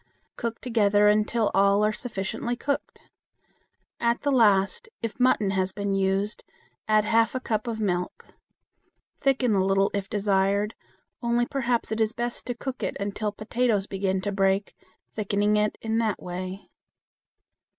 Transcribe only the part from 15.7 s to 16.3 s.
in that